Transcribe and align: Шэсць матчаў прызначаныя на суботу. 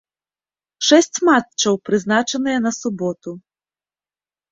Шэсць 0.87 1.19
матчаў 1.29 1.73
прызначаныя 1.89 2.63
на 2.65 2.71
суботу. 2.79 3.35